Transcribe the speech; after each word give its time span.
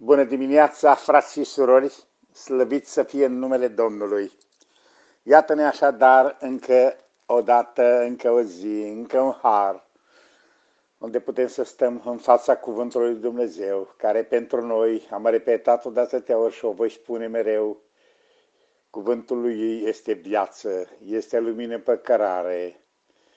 Bună 0.00 0.24
dimineața, 0.24 0.94
frați 0.94 1.32
și 1.32 1.44
surori, 1.44 2.04
slăvit 2.32 2.86
să 2.86 3.02
fie 3.02 3.24
în 3.24 3.38
numele 3.38 3.68
Domnului. 3.68 4.32
Iată-ne 5.22 5.64
așadar 5.64 6.36
încă 6.40 6.96
o 7.26 7.40
dată, 7.42 8.02
încă 8.02 8.30
o 8.30 8.42
zi, 8.42 8.92
încă 8.96 9.20
un 9.20 9.32
har, 9.42 9.86
unde 10.98 11.20
putem 11.20 11.46
să 11.46 11.62
stăm 11.62 12.02
în 12.04 12.16
fața 12.16 12.56
Cuvântului 12.56 13.10
Lui 13.10 13.20
Dumnezeu, 13.20 13.94
care 13.96 14.24
pentru 14.24 14.66
noi, 14.66 15.08
am 15.10 15.26
repetat-o 15.26 15.90
de 15.90 16.00
atâtea 16.00 16.38
ori 16.38 16.54
și 16.54 16.64
o 16.64 16.72
voi 16.72 16.90
spune 16.90 17.26
mereu, 17.26 17.82
Cuvântul 18.90 19.40
lui 19.40 19.60
ei 19.60 19.88
este 19.88 20.12
viață, 20.12 20.88
este 21.04 21.38
lumină 21.38 21.78
pe 21.78 21.98
cărare, 21.98 22.84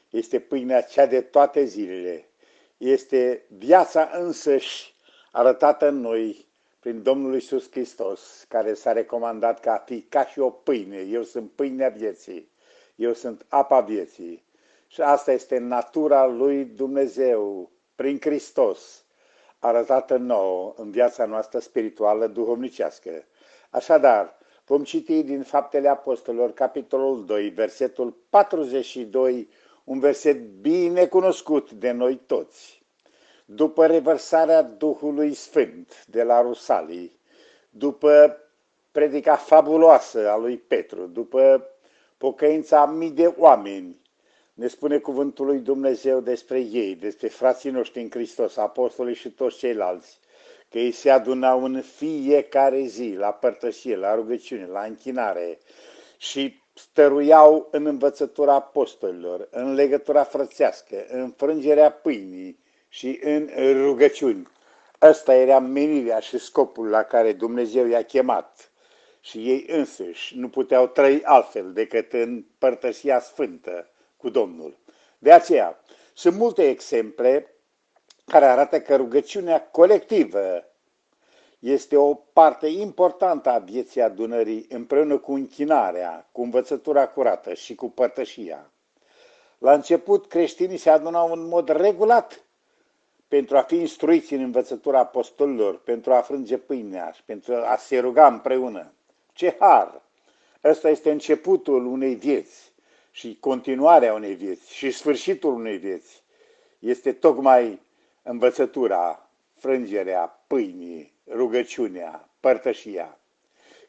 este 0.09 0.39
pâinea 0.39 0.81
cea 0.81 1.05
de 1.05 1.21
toate 1.21 1.63
zilele, 1.63 2.29
este 2.77 3.45
viața 3.49 4.09
însăși 4.13 4.95
arătată 5.31 5.87
în 5.87 5.99
noi 5.99 6.49
prin 6.81 7.03
Domnul 7.03 7.35
Isus 7.35 7.71
Hristos, 7.71 8.45
care 8.47 8.73
s-a 8.73 8.91
recomandat 8.91 9.59
ca 9.59 9.73
a 9.73 9.77
fi 9.77 10.01
ca 10.01 10.25
și 10.25 10.39
o 10.39 10.49
pâine. 10.49 10.97
Eu 10.97 11.23
sunt 11.23 11.51
pâinea 11.51 11.89
vieții, 11.89 12.51
eu 12.95 13.13
sunt 13.13 13.45
apa 13.49 13.79
vieții. 13.79 14.43
Și 14.87 15.01
asta 15.01 15.31
este 15.31 15.57
natura 15.57 16.25
lui 16.25 16.65
Dumnezeu 16.65 17.71
prin 17.95 18.17
Hristos, 18.19 19.05
arătată 19.59 20.17
nouă 20.17 20.73
în 20.77 20.91
viața 20.91 21.25
noastră 21.25 21.59
spirituală 21.59 22.27
duhovnicească. 22.27 23.11
Așadar, 23.69 24.37
vom 24.65 24.83
citi 24.83 25.23
din 25.23 25.43
Faptele 25.43 25.87
Apostolilor, 25.87 26.53
capitolul 26.53 27.25
2, 27.25 27.49
versetul 27.49 28.17
42, 28.29 29.49
un 29.83 29.99
verset 29.99 30.37
bine 30.37 31.05
cunoscut 31.05 31.71
de 31.71 31.91
noi 31.91 32.15
toți 32.15 32.80
după 33.45 33.85
revărsarea 33.85 34.61
Duhului 34.61 35.33
Sfânt 35.33 36.05
de 36.05 36.23
la 36.23 36.41
Rusalii, 36.41 37.19
după 37.69 38.37
predica 38.91 39.35
fabuloasă 39.35 40.29
a 40.29 40.37
lui 40.37 40.57
Petru, 40.57 41.07
după 41.07 41.69
pocăința 42.17 42.85
mii 42.85 43.11
de 43.11 43.33
oameni, 43.37 44.01
ne 44.53 44.67
spune 44.67 44.97
cuvântul 44.97 45.45
lui 45.45 45.59
Dumnezeu 45.59 46.19
despre 46.19 46.59
ei, 46.59 46.95
despre 46.95 47.27
frații 47.27 47.69
noștri 47.69 48.01
în 48.01 48.09
Hristos, 48.09 48.57
apostolii 48.57 49.15
și 49.15 49.31
toți 49.31 49.57
ceilalți, 49.57 50.19
că 50.69 50.79
ei 50.79 50.91
se 50.91 51.09
adunau 51.09 51.63
în 51.63 51.81
fiecare 51.81 52.81
zi 52.81 53.15
la 53.17 53.31
părtășie, 53.31 53.95
la 53.95 54.15
rugăciune, 54.15 54.65
la 54.65 54.81
închinare 54.81 55.57
și 56.17 56.61
stăruiau 56.73 57.67
în 57.71 57.85
învățătura 57.85 58.53
apostolilor, 58.53 59.47
în 59.51 59.73
legătura 59.73 60.23
frățească, 60.23 61.05
în 61.09 61.29
frângerea 61.29 61.91
pâinii, 61.91 62.59
și 62.93 63.19
în 63.23 63.49
rugăciuni. 63.83 64.47
Ăsta 65.01 65.33
era 65.33 65.59
menirea 65.59 66.19
și 66.19 66.37
scopul 66.37 66.89
la 66.89 67.03
care 67.03 67.33
Dumnezeu 67.33 67.87
i-a 67.87 68.03
chemat. 68.03 68.71
Și 69.19 69.37
ei 69.37 69.65
însuși 69.67 70.37
nu 70.37 70.49
puteau 70.49 70.87
trăi 70.87 71.23
altfel 71.23 71.73
decât 71.73 72.13
în 72.13 72.45
părtășia 72.57 73.19
sfântă 73.19 73.89
cu 74.17 74.29
Domnul. 74.29 74.77
De 75.17 75.31
aceea, 75.31 75.83
sunt 76.13 76.35
multe 76.35 76.69
exemple 76.69 77.55
care 78.25 78.45
arată 78.45 78.81
că 78.81 78.95
rugăciunea 78.95 79.61
colectivă 79.61 80.65
este 81.59 81.97
o 81.97 82.13
parte 82.13 82.67
importantă 82.67 83.49
a 83.49 83.59
vieții 83.59 84.01
adunării 84.01 84.65
împreună 84.69 85.17
cu 85.17 85.33
închinarea, 85.33 86.29
cu 86.31 86.41
învățătura 86.41 87.07
curată 87.07 87.53
și 87.53 87.75
cu 87.75 87.89
părtășia. 87.89 88.71
La 89.57 89.73
început, 89.73 90.27
creștinii 90.27 90.77
se 90.77 90.89
adunau 90.89 91.31
în 91.31 91.47
mod 91.47 91.69
regulat 91.69 92.45
pentru 93.31 93.57
a 93.57 93.61
fi 93.61 93.75
instruiți 93.75 94.33
în 94.33 94.41
învățătura 94.41 94.99
apostolilor, 94.99 95.79
pentru 95.79 96.13
a 96.13 96.21
frânge 96.21 96.57
pâinea 96.57 97.11
și 97.11 97.23
pentru 97.23 97.53
a 97.55 97.75
se 97.75 97.99
ruga 97.99 98.27
împreună. 98.27 98.93
Ce 99.33 99.55
har! 99.59 100.01
Ăsta 100.63 100.89
este 100.89 101.11
începutul 101.11 101.85
unei 101.85 102.15
vieți 102.15 102.71
și 103.11 103.37
continuarea 103.39 104.13
unei 104.13 104.33
vieți 104.33 104.73
și 104.73 104.91
sfârșitul 104.91 105.53
unei 105.53 105.77
vieți. 105.77 106.23
Este 106.79 107.11
tocmai 107.11 107.81
învățătura, 108.23 109.29
frângerea 109.57 110.39
pâinii, 110.47 111.13
rugăciunea, 111.29 112.29
părtășia. 112.39 113.17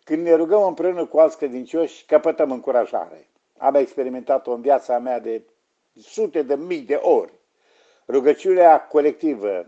Când 0.05 0.23
ne 0.23 0.35
rugăm 0.35 0.63
împreună 0.63 1.07
cu 1.07 1.19
alți 1.19 1.37
credincioși, 1.37 2.05
căpătăm 2.05 2.51
încurajare. 2.51 3.29
Am 3.59 3.75
experimentat-o 3.75 4.53
în 4.53 4.61
viața 4.61 4.99
mea 4.99 5.19
de 5.21 5.43
sute 6.01 6.43
de 6.43 6.55
mii 6.57 6.83
de 6.83 6.95
ori. 6.95 7.41
Rugăciunea 8.13 8.81
colectivă 8.81 9.67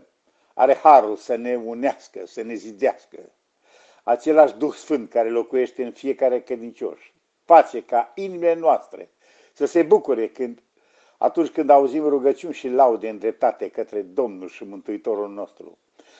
are 0.53 0.73
harul 0.73 1.15
să 1.15 1.35
ne 1.35 1.55
unească, 1.55 2.21
să 2.25 2.41
ne 2.41 2.53
zidească. 2.53 3.17
Același 4.03 4.55
Duh 4.55 4.73
Sfânt 4.73 5.09
care 5.09 5.29
locuiește 5.29 5.83
în 5.83 5.91
fiecare 5.91 6.39
credincios 6.39 6.97
face 7.45 7.83
ca 7.83 8.11
inimile 8.15 8.55
noastre 8.55 9.09
să 9.53 9.65
se 9.65 9.83
bucure 9.83 10.27
când, 10.27 10.59
atunci 11.17 11.49
când 11.49 11.69
auzim 11.69 12.07
rugăciuni 12.07 12.53
și 12.53 12.67
laude 12.67 13.09
îndreptate 13.09 13.69
către 13.69 14.01
Domnul 14.01 14.49
și 14.49 14.63
Mântuitorul 14.63 15.29
nostru, 15.29 15.77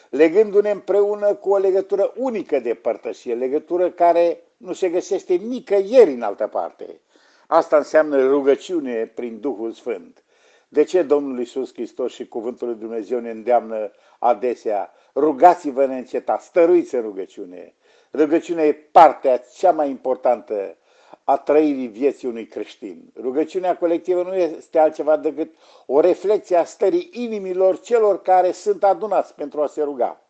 legându-ne 0.09 0.71
împreună 0.71 1.33
cu 1.33 1.49
o 1.49 1.57
legătură 1.57 2.13
unică 2.15 2.59
de 2.59 2.73
părtășie, 2.73 3.35
legătură 3.35 3.91
care 3.91 4.41
nu 4.57 4.73
se 4.73 4.89
găsește 4.89 5.33
nicăieri 5.33 6.11
în 6.11 6.21
altă 6.21 6.47
parte. 6.47 6.99
Asta 7.47 7.77
înseamnă 7.77 8.27
rugăciune 8.27 9.05
prin 9.05 9.39
Duhul 9.39 9.71
Sfânt. 9.71 10.24
De 10.67 10.83
ce 10.83 11.03
Domnul 11.03 11.39
Iisus 11.39 11.73
Hristos 11.73 12.13
și 12.13 12.27
Cuvântul 12.27 12.67
lui 12.67 12.77
Dumnezeu 12.77 13.19
ne 13.19 13.29
îndeamnă 13.29 13.91
adesea? 14.19 14.93
Rugați-vă 15.15 15.85
neîncetat, 15.85 16.41
stăruiți 16.41 16.95
în 16.95 17.01
rugăciune. 17.01 17.75
Rugăciunea 18.13 18.65
e 18.65 18.73
partea 18.73 19.37
cea 19.37 19.71
mai 19.71 19.89
importantă 19.89 20.77
a 21.23 21.37
trăirii 21.37 21.87
vieții 21.87 22.27
unui 22.27 22.47
creștin. 22.47 23.11
Rugăciunea 23.21 23.77
colectivă 23.77 24.23
nu 24.23 24.35
este 24.35 24.79
altceva 24.79 25.17
decât 25.17 25.55
o 25.85 25.99
reflexie 25.99 26.55
a 26.55 26.63
stării 26.63 27.09
inimilor 27.13 27.79
celor 27.79 28.21
care 28.21 28.51
sunt 28.51 28.83
adunați 28.83 29.35
pentru 29.35 29.61
a 29.61 29.67
se 29.67 29.81
ruga. 29.81 30.21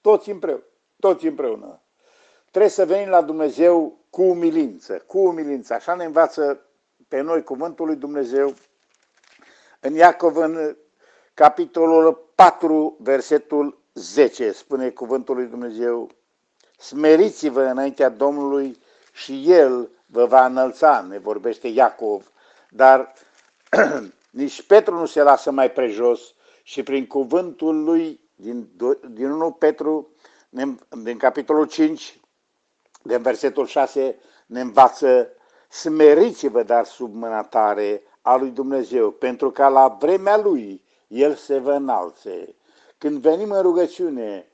Toți 0.00 0.30
împreună. 0.30 0.62
Toți 1.00 1.26
împreună. 1.26 1.80
Trebuie 2.50 2.70
să 2.70 2.86
venim 2.86 3.08
la 3.08 3.22
Dumnezeu 3.22 3.98
cu 4.10 4.22
umilință, 4.22 5.04
cu 5.06 5.18
umilință. 5.18 5.74
Așa 5.74 5.94
ne 5.94 6.04
învață 6.04 6.66
pe 7.08 7.20
noi 7.20 7.42
cuvântul 7.42 7.86
lui 7.86 7.96
Dumnezeu 7.96 8.54
în 9.80 9.94
Iacov, 9.94 10.36
în 10.36 10.76
capitolul 11.34 12.30
4, 12.34 12.96
versetul 13.00 13.82
10, 13.94 14.52
spune 14.52 14.90
cuvântul 14.90 15.34
lui 15.34 15.46
Dumnezeu, 15.46 16.10
smeriți-vă 16.78 17.62
înaintea 17.62 18.08
Domnului 18.08 18.78
și 19.12 19.44
El 19.46 19.90
vă 20.06 20.26
va 20.26 20.46
înălța, 20.46 21.00
ne 21.08 21.18
vorbește 21.18 21.68
Iacov, 21.68 22.32
dar 22.70 23.12
nici 24.30 24.62
Petru 24.62 24.94
nu 24.94 25.06
se 25.06 25.22
lasă 25.22 25.50
mai 25.50 25.70
prejos 25.70 26.20
și 26.62 26.82
prin 26.82 27.06
cuvântul 27.06 27.84
lui 27.84 28.20
din, 28.34 28.68
din 29.08 29.30
1 29.30 29.52
Petru, 29.52 30.12
din 31.02 31.18
capitolul 31.18 31.66
5, 31.66 32.20
din 33.02 33.22
versetul 33.22 33.66
6, 33.66 34.18
ne 34.46 34.60
învață, 34.60 35.28
smeriți-vă 35.68 36.62
dar 36.62 36.84
sub 36.84 37.14
mâna 37.14 37.42
tare 37.42 38.02
a 38.22 38.36
lui 38.36 38.50
Dumnezeu, 38.50 39.10
pentru 39.10 39.50
ca 39.50 39.68
la 39.68 39.96
vremea 40.00 40.36
lui 40.36 40.82
el 41.08 41.34
se 41.34 41.58
vă 41.58 41.72
înalțe. 41.72 42.54
Când 42.98 43.18
venim 43.18 43.50
în 43.50 43.62
rugăciune, 43.62 44.46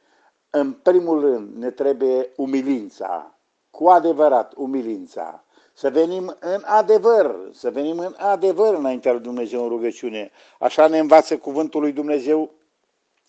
în 0.50 0.72
primul 0.72 1.20
rând 1.20 1.56
ne 1.56 1.70
trebuie 1.70 2.32
umilința, 2.36 3.34
cu 3.70 3.88
adevărat 3.88 4.52
umilința. 4.56 5.44
Să 5.72 5.90
venim 5.90 6.36
în 6.40 6.62
adevăr, 6.64 7.36
să 7.52 7.70
venim 7.70 7.98
în 7.98 8.14
adevăr 8.18 8.74
înaintea 8.74 9.12
lui 9.12 9.20
Dumnezeu 9.20 9.62
în 9.62 9.68
rugăciune. 9.68 10.30
Așa 10.58 10.86
ne 10.86 10.98
învață 10.98 11.38
cuvântul 11.38 11.80
lui 11.80 11.92
Dumnezeu 11.92 12.50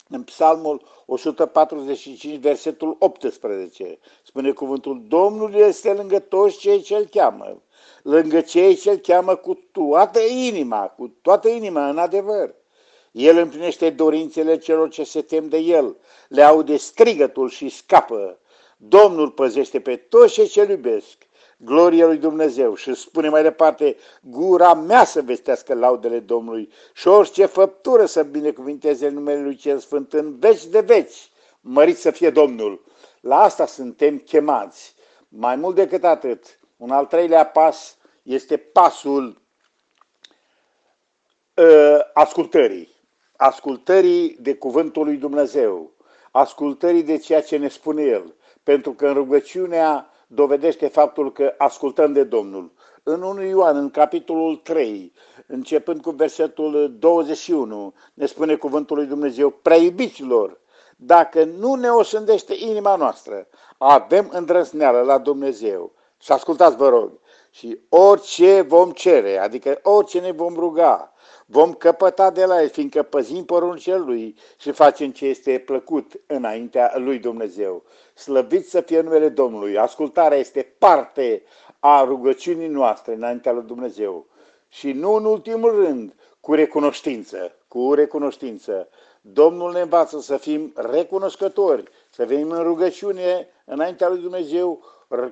în 0.10 0.24
Psalmul 0.24 0.82
145, 1.06 2.40
versetul 2.40 2.96
18. 3.00 4.00
Spune 4.24 4.52
cuvântul, 4.52 5.04
Domnul 5.08 5.54
este 5.54 5.94
lângă 5.94 6.20
toți 6.20 6.58
cei 6.58 6.82
ce 6.82 6.96
îl 6.96 7.06
cheamă 7.06 7.62
lângă 8.02 8.42
cei 8.42 8.76
ce 8.76 8.90
îl 8.90 8.98
cheamă 8.98 9.36
cu 9.36 9.54
toată 9.72 10.20
inima, 10.20 10.88
cu 10.88 11.08
toată 11.22 11.48
inima, 11.48 11.90
în 11.90 11.98
adevăr. 11.98 12.56
El 13.12 13.38
împlinește 13.38 13.90
dorințele 13.90 14.58
celor 14.58 14.90
ce 14.90 15.04
se 15.04 15.22
tem 15.22 15.48
de 15.48 15.58
el, 15.58 15.98
le 16.28 16.42
aude 16.42 16.78
strigătul 16.78 17.50
și 17.50 17.70
scapă. 17.70 18.40
Domnul 18.78 19.30
păzește 19.30 19.80
pe 19.80 19.96
toți 19.96 20.34
cei 20.34 20.48
ce 20.48 20.68
iubesc, 20.70 21.18
gloria 21.58 22.06
lui 22.06 22.18
Dumnezeu 22.18 22.76
și 22.76 22.94
spune 22.94 23.30
mai 23.30 23.42
departe, 23.42 23.96
gura 24.22 24.74
mea 24.74 25.06
să 25.06 25.22
vestească 25.22 25.74
laudele 25.74 26.20
Domnului 26.20 26.70
și 26.94 27.08
orice 27.08 27.46
făptură 27.46 28.06
să 28.06 28.24
binecuvinteze 28.24 29.10
numele 29.10 29.42
Lui 29.42 29.56
Cel 29.56 29.78
Sfânt 29.78 30.14
în 30.14 30.40
veci 30.40 30.66
de 30.66 30.80
veci. 30.80 31.30
Mărit 31.62 31.98
să 31.98 32.12
fie 32.12 32.30
Domnul! 32.30 32.84
La 33.20 33.40
asta 33.40 33.66
suntem 33.66 34.18
chemați. 34.18 34.96
Mai 35.30 35.56
mult 35.56 35.76
decât 35.76 36.04
atât, 36.04 36.60
un 36.78 36.92
al 36.92 37.06
treilea 37.06 37.46
pas 37.46 37.98
este 38.24 38.58
pasul 38.58 39.42
uh, 41.54 42.00
ascultării. 42.14 42.94
Ascultării 43.38 44.38
de 44.40 44.56
cuvântul 44.56 45.06
lui 45.06 45.18
Dumnezeu. 45.18 45.94
ascultării 46.32 47.04
de 47.04 47.18
ceea 47.18 47.42
ce 47.42 47.58
ne 47.58 47.68
spune 47.68 48.04
El, 48.04 48.36
pentru 48.64 48.94
că 48.94 49.08
în 49.08 49.14
rugăciunea 49.14 50.10
dovedește 50.28 50.88
faptul 50.88 51.32
că 51.32 51.54
ascultăm 51.58 52.14
de 52.14 52.24
Domnul. 52.24 52.72
În 53.04 53.22
1 53.22 53.44
Ioan, 53.44 53.78
în 53.78 53.90
capitolul 53.90 54.56
3, 54.56 55.14
începând 55.48 56.02
cu 56.02 56.10
versetul 56.10 56.96
21, 57.00 57.94
ne 58.14 58.26
spune 58.26 58.56
cuvântul 58.56 58.98
lui 58.98 59.06
Dumnezeu, 59.06 59.50
prea 59.50 59.78
iubiților, 59.78 60.60
dacă 60.96 61.44
nu 61.44 61.76
ne 61.76 61.90
osândește 61.90 62.54
inima 62.58 62.96
noastră, 62.96 63.48
avem 63.78 64.30
îndrăzneală 64.32 65.02
la 65.02 65.18
Dumnezeu. 65.18 65.94
Și 66.20 66.32
ascultați, 66.32 66.76
vă 66.76 66.90
rog, 66.90 67.20
și 67.52 67.80
orice 67.90 68.62
vom 68.62 68.92
cere, 68.92 69.38
adică 69.38 69.80
orice 69.84 70.20
ne 70.20 70.32
vom 70.32 70.54
ruga, 70.56 71.14
vom 71.46 71.74
căpăta 71.74 72.32
de 72.32 72.46
la 72.46 72.62
El, 72.62 72.70
fiindcă 72.70 73.04
păzim 73.04 73.46
poruncele 73.46 73.98
Lui 73.98 74.36
și 74.60 74.72
facem 74.72 75.12
ce 75.12 75.26
este 75.26 75.60
plăcut 75.66 76.22
înaintea 76.28 76.94
Lui 76.96 77.20
Dumnezeu. 77.20 77.84
Slăvit 78.14 78.70
să 78.70 78.82
fie 78.82 79.02
numele 79.02 79.30
Domnului. 79.30 79.78
Ascultarea 79.78 80.38
este 80.38 80.76
parte 80.78 81.44
a 81.80 82.04
rugăciunii 82.04 82.68
noastre 82.68 83.14
înaintea 83.14 83.52
Lui 83.52 83.64
Dumnezeu. 83.64 84.26
Și 84.70 84.92
nu 84.92 85.14
în 85.14 85.26
ultimul 85.26 85.76
rând, 85.86 86.16
cu 86.40 86.54
recunoștință, 86.54 87.56
cu 87.68 87.94
recunoștință. 87.94 88.90
Domnul 89.22 89.72
ne 89.72 89.82
învață 89.82 90.20
să 90.20 90.38
fim 90.38 90.74
recunoscători, 90.76 91.84
să 92.10 92.26
venim 92.26 92.52
în 92.52 92.64
rugăciune 92.64 93.48
înaintea 93.66 94.10
lui 94.10 94.20
Dumnezeu 94.20 94.84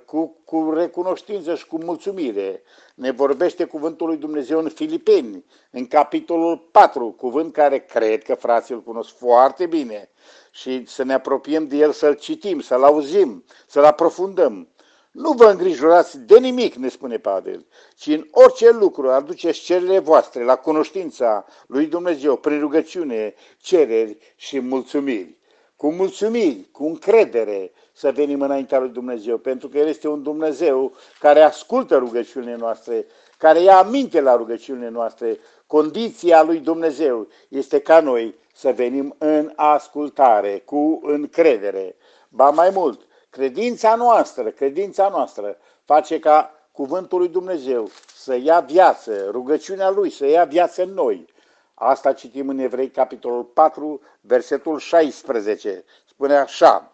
cu, 0.05 0.37
cu 0.45 0.71
recunoștință 0.73 1.55
și 1.55 1.67
cu 1.67 1.83
mulțumire. 1.83 2.63
Ne 2.95 3.11
vorbește 3.11 3.63
cuvântul 3.63 4.07
lui 4.07 4.17
Dumnezeu 4.17 4.59
în 4.59 4.69
Filipeni, 4.69 5.45
în 5.71 5.87
capitolul 5.87 6.57
4, 6.71 7.11
cuvânt 7.11 7.53
care 7.53 7.79
cred 7.79 8.23
că 8.23 8.35
frații 8.35 8.73
îl 8.73 8.83
cunosc 8.83 9.17
foarte 9.17 9.65
bine 9.65 10.09
și 10.51 10.83
să 10.87 11.03
ne 11.03 11.13
apropiem 11.13 11.67
de 11.67 11.75
el, 11.75 11.91
să-l 11.91 12.13
citim, 12.13 12.59
să-l 12.59 12.83
auzim, 12.83 13.43
să-l 13.67 13.83
aprofundăm. 13.83 14.67
Nu 15.11 15.31
vă 15.31 15.45
îngrijorați 15.45 16.19
de 16.19 16.39
nimic, 16.39 16.75
ne 16.75 16.89
spune 16.89 17.17
Pavel, 17.17 17.65
ci 17.95 18.07
în 18.07 18.27
orice 18.31 18.71
lucru 18.71 19.09
aduceți 19.09 19.59
cererile 19.59 19.99
voastre 19.99 20.43
la 20.43 20.55
cunoștința 20.55 21.45
lui 21.67 21.85
Dumnezeu 21.85 22.37
prin 22.37 22.59
rugăciune, 22.59 23.33
cereri 23.57 24.17
și 24.35 24.59
mulțumiri. 24.59 25.37
Cu 25.75 25.91
mulțumiri, 25.91 26.69
cu 26.71 26.85
încredere 26.85 27.71
să 27.93 28.11
venim 28.11 28.41
înaintea 28.41 28.79
lui 28.79 28.89
Dumnezeu, 28.89 29.37
pentru 29.37 29.67
că 29.67 29.77
El 29.77 29.87
este 29.87 30.07
un 30.07 30.23
Dumnezeu 30.23 30.93
care 31.19 31.41
ascultă 31.41 31.97
rugăciunile 31.97 32.55
noastre, 32.55 33.05
care 33.37 33.61
ia 33.61 33.77
aminte 33.77 34.21
la 34.21 34.35
rugăciunile 34.35 34.89
noastre. 34.89 35.39
Condiția 35.67 36.43
lui 36.43 36.59
Dumnezeu 36.59 37.27
este 37.49 37.79
ca 37.79 37.99
noi 37.99 38.35
să 38.53 38.71
venim 38.71 39.15
în 39.17 39.51
ascultare, 39.55 40.61
cu 40.65 40.99
încredere. 41.03 41.95
Ba 42.29 42.49
mai 42.49 42.69
mult, 42.69 43.01
Credința 43.33 43.95
noastră, 43.95 44.49
credința 44.49 45.09
noastră 45.09 45.57
face 45.85 46.19
ca 46.19 46.51
cuvântul 46.71 47.19
lui 47.19 47.27
Dumnezeu 47.27 47.89
să 48.15 48.35
ia 48.35 48.59
viață, 48.59 49.27
rugăciunea 49.31 49.89
lui 49.89 50.09
să 50.09 50.25
ia 50.25 50.45
viață 50.45 50.83
în 50.83 50.93
noi. 50.93 51.25
Asta 51.73 52.13
citim 52.13 52.49
în 52.49 52.59
Evrei, 52.59 52.89
capitolul 52.89 53.43
4, 53.43 54.01
versetul 54.21 54.79
16. 54.79 55.83
Spune 56.09 56.35
așa, 56.35 56.92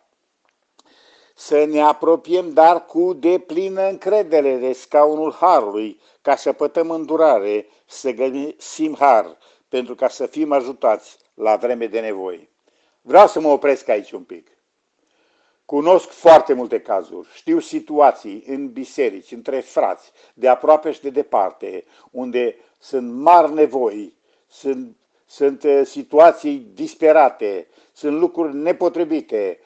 să 1.39 1.65
ne 1.65 1.81
apropiem 1.81 2.49
dar 2.53 2.85
cu 2.85 3.13
deplină 3.13 3.87
încredere 3.87 4.55
de 4.55 4.73
scaunul 4.73 5.31
Harului, 5.31 5.99
ca 6.21 6.35
să 6.35 6.53
pătăm 6.53 6.91
îndurare, 6.91 7.67
să 7.85 8.11
găsim 8.11 8.95
har, 8.99 9.37
pentru 9.67 9.95
ca 9.95 10.07
să 10.07 10.25
fim 10.25 10.51
ajutați 10.51 11.17
la 11.33 11.55
vreme 11.55 11.87
de 11.87 11.99
nevoie. 11.99 12.49
Vreau 13.01 13.27
să 13.27 13.39
mă 13.39 13.47
opresc 13.47 13.87
aici 13.87 14.11
un 14.11 14.23
pic. 14.23 14.47
Cunosc 15.65 16.09
foarte 16.09 16.53
multe 16.53 16.81
cazuri, 16.81 17.27
știu 17.33 17.59
situații 17.59 18.43
în 18.47 18.71
biserici, 18.71 19.31
între 19.31 19.59
frați, 19.59 20.11
de 20.33 20.47
aproape 20.47 20.91
și 20.91 21.01
de 21.01 21.09
departe, 21.09 21.85
unde 22.11 22.55
sunt 22.77 23.13
mari 23.13 23.53
nevoi, 23.53 24.13
sunt, 24.47 24.95
sunt 25.25 25.63
uh, 25.63 25.81
situații 25.83 26.67
disperate, 26.73 27.67
sunt 27.93 28.19
lucruri 28.19 28.55
nepotrivite. 28.55 29.59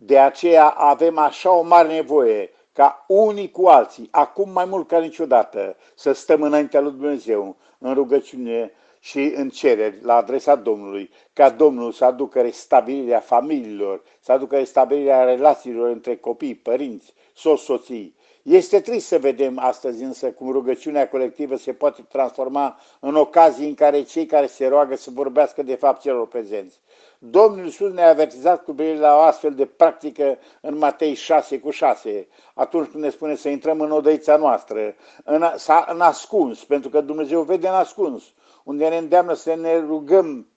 De 0.00 0.18
aceea 0.18 0.68
avem 0.68 1.18
așa 1.18 1.52
o 1.52 1.62
mare 1.62 1.88
nevoie 1.88 2.50
ca 2.72 3.04
unii 3.08 3.50
cu 3.50 3.66
alții, 3.66 4.08
acum 4.10 4.50
mai 4.50 4.64
mult 4.64 4.88
ca 4.88 4.98
niciodată, 4.98 5.76
să 5.94 6.12
stăm 6.12 6.42
înaintea 6.42 6.80
lui 6.80 6.90
Dumnezeu 6.90 7.56
în 7.78 7.94
rugăciune 7.94 8.72
și 9.00 9.32
în 9.36 9.48
cereri 9.48 10.02
la 10.02 10.14
adresa 10.14 10.54
Domnului, 10.54 11.10
ca 11.32 11.50
Domnul 11.50 11.92
să 11.92 12.04
aducă 12.04 12.40
restabilirea 12.40 13.20
familiilor, 13.20 14.02
să 14.20 14.32
aducă 14.32 14.56
restabilirea 14.56 15.24
relațiilor 15.24 15.88
între 15.88 16.16
copii, 16.16 16.54
părinți, 16.54 17.14
soți, 17.34 17.62
soții. 17.62 18.16
Este 18.42 18.80
trist 18.80 19.06
să 19.06 19.18
vedem 19.18 19.58
astăzi 19.58 20.02
însă 20.02 20.30
cum 20.30 20.50
rugăciunea 20.50 21.08
colectivă 21.08 21.56
se 21.56 21.72
poate 21.72 22.02
transforma 22.08 22.78
în 23.00 23.14
ocazii 23.14 23.68
în 23.68 23.74
care 23.74 24.02
cei 24.02 24.26
care 24.26 24.46
se 24.46 24.66
roagă 24.66 24.96
să 24.96 25.10
vorbească 25.10 25.62
de 25.62 25.74
fapt 25.74 26.00
celor 26.00 26.28
prezenți. 26.28 26.80
Domnul 27.18 27.64
Iisus 27.64 27.92
ne-a 27.92 28.08
avertizat 28.08 28.64
cu 28.64 28.74
privire 28.74 28.98
la 28.98 29.16
o 29.16 29.20
astfel 29.20 29.54
de 29.54 29.66
practică 29.66 30.38
în 30.60 30.78
Matei 30.78 31.14
6 31.14 31.58
cu 31.60 31.70
6, 31.70 32.28
atunci 32.54 32.90
când 32.90 33.02
ne 33.02 33.10
spune 33.10 33.34
să 33.34 33.48
intrăm 33.48 33.80
în 33.80 33.90
odăița 33.90 34.36
noastră, 34.36 34.94
în, 35.24 35.44
în 35.86 36.00
ascuns, 36.00 36.64
pentru 36.64 36.90
că 36.90 37.00
Dumnezeu 37.00 37.42
vede 37.42 37.68
în 37.68 37.74
ascuns 37.74 38.22
unde 38.68 38.88
ne 38.88 38.96
îndeamnă 38.96 39.34
să 39.34 39.54
ne 39.54 39.78
rugăm 39.78 40.48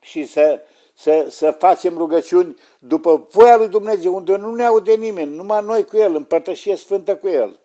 și 0.00 0.24
să, 0.24 0.60
să, 0.94 1.26
să 1.30 1.50
facem 1.50 1.96
rugăciuni 1.96 2.54
după 2.78 3.26
voia 3.30 3.56
lui 3.56 3.68
Dumnezeu, 3.68 4.14
unde 4.14 4.36
nu 4.36 4.54
ne 4.54 4.64
aude 4.64 4.94
nimeni, 4.94 5.34
numai 5.34 5.62
noi 5.62 5.84
cu 5.84 5.96
El, 5.96 6.14
împărtășie 6.14 6.76
sfântă 6.76 7.16
cu 7.16 7.28
El. 7.28 7.58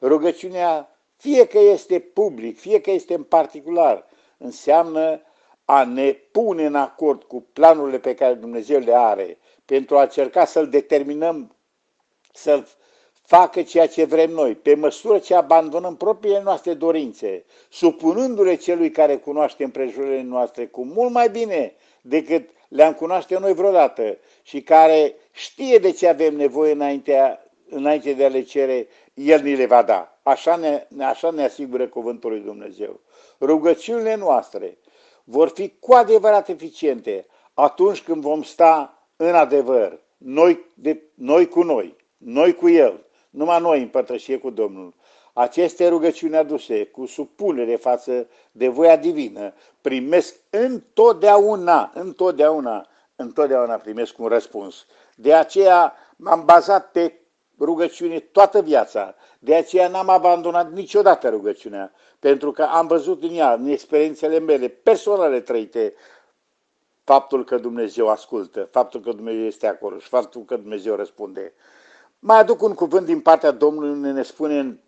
Rugăciunea, 0.00 0.96
fie 1.16 1.46
că 1.46 1.58
este 1.58 1.98
public, 1.98 2.58
fie 2.58 2.80
că 2.80 2.90
este 2.90 3.14
în 3.14 3.22
particular, 3.22 4.06
înseamnă 4.38 5.20
a 5.72 5.84
ne 5.84 6.12
pune 6.12 6.66
în 6.66 6.74
acord 6.74 7.22
cu 7.22 7.46
planurile 7.52 7.98
pe 7.98 8.14
care 8.14 8.34
Dumnezeu 8.34 8.78
le 8.78 8.94
are, 8.94 9.38
pentru 9.64 9.98
a 9.98 10.02
încerca 10.02 10.44
să-L 10.44 10.68
determinăm, 10.68 11.56
să-L 12.32 12.66
facă 13.22 13.62
ceea 13.62 13.88
ce 13.88 14.04
vrem 14.04 14.30
noi, 14.30 14.54
pe 14.54 14.74
măsură 14.74 15.18
ce 15.18 15.34
abandonăm 15.34 15.96
propriile 15.96 16.42
noastre 16.42 16.74
dorințe, 16.74 17.44
supunându-le 17.68 18.54
celui 18.54 18.90
care 18.90 19.16
cunoaște 19.16 19.64
împrejurile 19.64 20.22
noastre 20.22 20.66
cu 20.66 20.84
mult 20.84 21.12
mai 21.12 21.28
bine 21.28 21.74
decât 22.00 22.50
le-am 22.68 22.92
cunoaște 22.92 23.38
noi 23.38 23.52
vreodată 23.52 24.18
și 24.42 24.62
care 24.62 25.14
știe 25.32 25.78
de 25.78 25.90
ce 25.90 26.08
avem 26.08 26.36
nevoie 26.36 26.72
înainte, 26.72 27.40
înainte 27.68 28.12
de 28.12 28.24
a 28.24 28.28
le 28.28 28.42
cere, 28.42 28.88
El 29.14 29.42
ni 29.42 29.56
le 29.56 29.66
va 29.66 29.82
da. 29.82 30.18
Așa 30.22 30.56
ne, 30.56 30.86
așa 30.98 31.30
ne 31.30 31.44
asigură 31.44 31.86
cuvântul 31.86 32.30
lui 32.30 32.40
Dumnezeu. 32.40 33.00
Rugăciunile 33.40 34.14
noastre 34.14 34.78
vor 35.30 35.48
fi 35.48 35.74
cu 35.80 35.92
adevărat 35.92 36.48
eficiente 36.48 37.26
atunci 37.54 38.02
când 38.02 38.22
vom 38.22 38.42
sta 38.42 39.04
în 39.16 39.34
adevăr, 39.34 40.00
noi, 40.16 40.66
de, 40.74 41.02
noi 41.14 41.48
cu 41.48 41.62
noi, 41.62 41.96
noi 42.16 42.54
cu 42.54 42.68
El, 42.68 43.04
numai 43.30 43.60
noi 43.60 43.80
în 43.80 43.88
părtășie 43.88 44.38
cu 44.38 44.50
Domnul. 44.50 44.94
Aceste 45.32 45.88
rugăciuni 45.88 46.36
aduse 46.36 46.84
cu 46.84 47.06
supunere 47.06 47.76
față 47.76 48.28
de 48.52 48.68
voia 48.68 48.96
divină 48.96 49.54
primesc 49.80 50.34
întotdeauna, 50.50 51.90
întotdeauna, 51.94 52.86
întotdeauna 53.16 53.74
primesc 53.74 54.18
un 54.18 54.26
răspuns. 54.26 54.86
De 55.16 55.34
aceea 55.34 55.94
m-am 56.16 56.44
bazat 56.44 56.90
pe 56.90 57.19
rugăciune 57.60 58.18
toată 58.18 58.60
viața. 58.60 59.14
De 59.38 59.54
aceea 59.54 59.88
n-am 59.88 60.08
abandonat 60.08 60.72
niciodată 60.72 61.28
rugăciunea, 61.28 61.92
pentru 62.18 62.52
că 62.52 62.62
am 62.62 62.86
văzut 62.86 63.22
în 63.22 63.34
ea, 63.34 63.52
în 63.52 63.66
experiențele 63.66 64.38
mele 64.38 64.68
personale 64.68 65.40
trăite, 65.40 65.94
faptul 67.04 67.44
că 67.44 67.56
Dumnezeu 67.56 68.08
ascultă, 68.08 68.68
faptul 68.70 69.00
că 69.00 69.12
Dumnezeu 69.12 69.44
este 69.44 69.66
acolo 69.66 69.98
și 69.98 70.08
faptul 70.08 70.44
că 70.44 70.56
Dumnezeu 70.56 70.94
răspunde. 70.94 71.52
Mai 72.18 72.38
aduc 72.38 72.62
un 72.62 72.74
cuvânt 72.74 73.06
din 73.06 73.20
partea 73.20 73.50
Domnului, 73.50 73.90
unde 73.90 74.10
ne 74.10 74.22
spune 74.22 74.58
în 74.58 74.78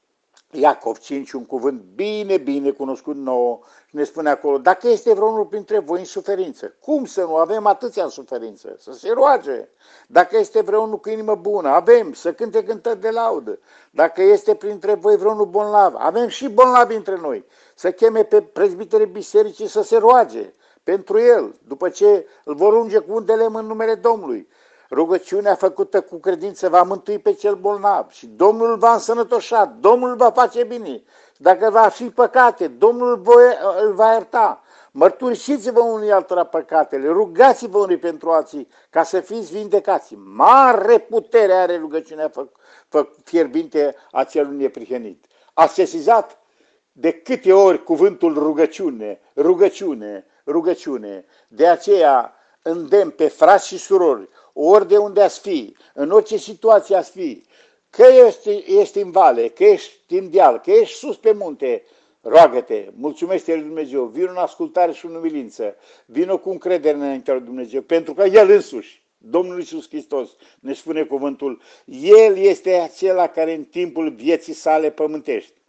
Iacov 0.55 0.99
5 0.99 1.33
un 1.33 1.47
cuvânt 1.47 1.83
bine, 1.95 2.37
bine 2.37 2.71
cunoscut 2.71 3.17
nou 3.17 3.65
și 3.87 3.97
ne 3.97 4.05
spune 4.05 4.31
acolo, 4.31 4.59
dacă 4.59 4.89
este 4.89 5.15
vreunul 5.15 5.45
printre 5.45 5.79
voi 5.79 5.99
în 5.99 6.05
suferință, 6.05 6.75
cum 6.81 7.05
să 7.05 7.21
nu 7.21 7.37
avem 7.37 7.67
atâția 7.67 8.05
în 8.05 8.09
suferință? 8.09 8.77
Să 8.79 8.93
se 8.93 9.11
roage. 9.13 9.69
Dacă 10.07 10.37
este 10.37 10.61
vreunul 10.61 10.99
cu 10.99 11.09
inimă 11.09 11.35
bună, 11.35 11.69
avem, 11.69 12.13
să 12.13 12.33
cânte 12.33 12.65
cântări 12.65 13.01
de 13.01 13.11
laudă. 13.11 13.59
Dacă 13.91 14.23
este 14.23 14.55
printre 14.55 14.95
voi 14.95 15.17
vreunul 15.17 15.47
bolnav, 15.47 15.95
avem 15.97 16.29
și 16.29 16.49
bolnavi 16.49 16.95
între 16.95 17.17
noi. 17.17 17.45
Să 17.75 17.91
cheme 17.91 18.25
pe 18.25 18.43
prezbiterii 18.43 19.07
bisericii 19.07 19.67
să 19.67 19.83
se 19.83 19.97
roage 19.97 20.53
pentru 20.83 21.21
el, 21.21 21.55
după 21.67 21.89
ce 21.89 22.27
îl 22.45 22.55
vor 22.55 22.73
unge 22.73 22.99
cu 22.99 23.15
un 23.15 23.25
de 23.25 23.33
lemn 23.33 23.57
în 23.57 23.67
numele 23.67 23.95
Domnului. 23.95 24.49
Rugăciunea 24.93 25.55
făcută 25.55 26.01
cu 26.01 26.17
credință 26.17 26.69
va 26.69 26.83
mântui 26.83 27.19
pe 27.19 27.33
cel 27.33 27.55
bolnav 27.55 28.11
și 28.11 28.27
Domnul 28.27 28.71
îl 28.71 28.77
va 28.77 28.93
însănătoșa, 28.93 29.77
Domnul 29.81 30.09
îl 30.09 30.17
va 30.17 30.31
face 30.31 30.65
bine. 30.65 31.03
Dacă 31.37 31.71
va 31.71 31.89
fi 31.89 32.11
păcate, 32.11 32.69
Domnul 32.69 33.23
îl 33.83 33.93
va 33.93 34.13
ierta. 34.13 34.63
Mărturisiți-vă 34.91 35.81
unii 35.81 36.13
altora 36.13 36.45
păcatele, 36.45 37.09
rugați-vă 37.09 37.79
unii 37.79 37.97
pentru 37.97 38.31
alții 38.31 38.69
ca 38.91 39.03
să 39.03 39.21
fiți 39.21 39.53
vindecați. 39.53 40.15
Mare 40.15 40.99
putere 40.99 41.53
are 41.53 41.77
rugăciunea 41.77 42.29
fă, 42.29 42.49
fă, 42.89 43.09
fierbinte 43.25 43.97
a 44.11 44.25
celui 44.25 44.57
neprihănit. 44.57 45.27
A 45.55 45.67
sesizat 45.67 46.39
de 46.93 47.13
câte 47.13 47.53
ori 47.53 47.85
cuvântul 47.85 48.35
rugăciune, 48.35 49.21
rugăciune, 49.37 50.27
rugăciune. 50.47 51.25
De 51.49 51.67
aceea 51.67 52.37
îndemn 52.63 53.11
pe 53.11 53.29
frați 53.29 53.67
și 53.67 53.79
surori, 53.79 54.29
ori 54.53 54.89
de 54.89 54.97
unde 54.97 55.23
ați 55.23 55.41
fi, 55.41 55.77
în 55.95 56.11
orice 56.11 56.37
situație 56.37 56.97
ați 56.97 57.11
fi, 57.11 57.43
că 57.91 58.03
ești, 58.27 58.65
ești 58.79 58.99
în 58.99 59.11
vale, 59.11 59.49
că 59.49 59.65
ești 59.65 60.15
în 60.15 60.31
deal, 60.31 60.61
că 60.61 60.71
ești 60.71 60.97
sus 60.97 61.17
pe 61.17 61.33
munte, 61.33 61.85
roagă-te, 62.21 62.89
mulțumește 62.95 63.55
lui 63.55 63.63
Dumnezeu, 63.63 64.05
vină 64.05 64.31
în 64.31 64.37
ascultare 64.37 64.93
și 64.93 65.07
în 65.07 65.15
umilință, 65.15 65.77
vină 66.07 66.37
cu 66.37 66.51
încredere 66.51 66.97
înaintea 66.97 67.35
lui 67.35 67.43
Dumnezeu, 67.43 67.81
pentru 67.81 68.15
că 68.15 68.23
El 68.25 68.51
însuși, 68.51 69.03
Domnul 69.19 69.59
Iisus 69.59 69.89
Hristos, 69.89 70.31
ne 70.61 70.73
spune 70.73 71.03
cuvântul, 71.03 71.61
El 72.03 72.37
este 72.37 72.75
acela 72.75 73.29
care 73.29 73.55
în 73.55 73.65
timpul 73.65 74.11
vieții 74.11 74.53
sale 74.53 74.91
pământești 74.91 75.62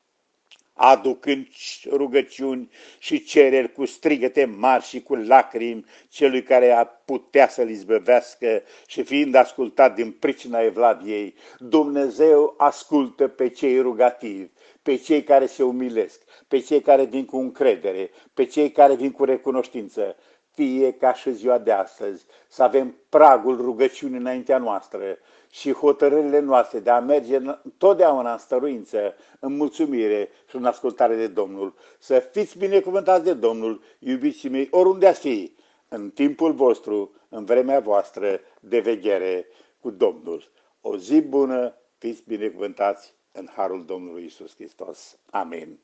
aducând 0.73 1.47
rugăciuni 1.89 2.69
și 2.99 3.23
cereri 3.23 3.71
cu 3.73 3.85
strigăte 3.85 4.45
mari 4.45 4.83
și 4.83 5.01
cu 5.01 5.15
lacrimi 5.15 5.85
celui 6.09 6.43
care 6.43 6.71
a 6.71 6.85
putea 6.85 7.47
să-l 7.47 7.69
izbăvească 7.69 8.61
și 8.87 9.03
fiind 9.03 9.35
ascultat 9.35 9.95
din 9.95 10.11
pricina 10.11 10.59
Evlaviei, 10.59 11.35
Dumnezeu 11.59 12.53
ascultă 12.57 13.27
pe 13.27 13.49
cei 13.49 13.79
rugativi, 13.79 14.49
pe 14.81 14.95
cei 14.95 15.23
care 15.23 15.45
se 15.45 15.63
umilesc, 15.63 16.21
pe 16.47 16.59
cei 16.59 16.81
care 16.81 17.05
vin 17.05 17.25
cu 17.25 17.37
încredere, 17.37 18.09
pe 18.33 18.45
cei 18.45 18.71
care 18.71 18.95
vin 18.95 19.11
cu 19.11 19.23
recunoștință, 19.23 20.15
fie 20.53 20.91
ca 20.91 21.13
și 21.13 21.31
ziua 21.31 21.57
de 21.57 21.71
astăzi, 21.71 22.25
să 22.47 22.63
avem 22.63 22.95
pragul 23.09 23.61
rugăciunii 23.61 24.17
înaintea 24.17 24.57
noastră 24.57 25.17
și 25.53 25.71
hotărârile 25.71 26.39
noastre 26.39 26.79
de 26.79 26.89
a 26.89 26.99
merge 26.99 27.39
totdeauna 27.77 28.31
în 28.31 28.37
stăruință, 28.37 29.15
în 29.39 29.55
mulțumire 29.55 30.29
și 30.49 30.55
în 30.55 30.65
ascultare 30.65 31.15
de 31.15 31.27
Domnul. 31.27 31.75
Să 31.99 32.19
fiți 32.19 32.57
binecuvântați 32.57 33.23
de 33.23 33.33
Domnul, 33.33 33.81
iubiții 33.99 34.49
mei, 34.49 34.67
oriunde 34.71 35.07
ați 35.07 35.19
fi, 35.19 35.55
în 35.87 36.09
timpul 36.09 36.53
vostru, 36.53 37.15
în 37.29 37.45
vremea 37.45 37.79
voastră 37.79 38.39
de 38.59 38.79
veghere 38.79 39.47
cu 39.79 39.89
Domnul. 39.89 40.51
O 40.81 40.97
zi 40.97 41.21
bună, 41.21 41.75
fiți 41.97 42.23
binecuvântați 42.27 43.15
în 43.31 43.47
Harul 43.55 43.85
Domnului 43.85 44.25
Isus 44.25 44.55
Hristos. 44.55 45.19
Amin. 45.29 45.79